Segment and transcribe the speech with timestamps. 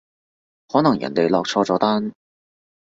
[0.67, 2.11] 可能人哋落錯咗單